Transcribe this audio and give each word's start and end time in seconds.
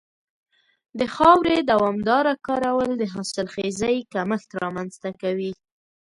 د 0.99 1.01
خاورې 1.15 1.57
دوامداره 1.71 2.33
کارول 2.47 2.91
د 2.97 3.03
حاصلخېزۍ 3.13 3.97
کمښت 4.13 4.49
رامنځته 4.63 5.09
کوي. 5.21 5.53